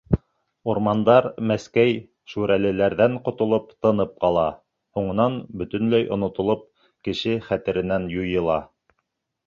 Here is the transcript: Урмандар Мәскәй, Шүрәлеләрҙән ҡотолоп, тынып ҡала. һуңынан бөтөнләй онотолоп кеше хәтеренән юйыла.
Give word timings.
Урмандар 0.71 1.27
Мәскәй, 1.51 1.93
Шүрәлеләрҙән 2.33 3.19
ҡотолоп, 3.29 3.69
тынып 3.87 4.17
ҡала. 4.25 4.49
һуңынан 4.99 5.39
бөтөнләй 5.63 6.11
онотолоп 6.19 6.69
кеше 7.11 7.41
хәтеренән 7.51 8.15
юйыла. 8.21 8.63